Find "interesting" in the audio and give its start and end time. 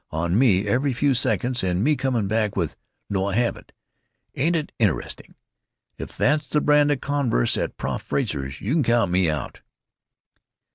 4.79-5.35